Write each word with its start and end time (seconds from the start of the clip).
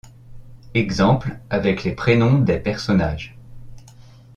Exemple 0.73 1.37
avec 1.51 1.83
les 1.83 1.91
prénoms 1.91 2.39
des 2.39 2.57
personnages. 2.57 3.37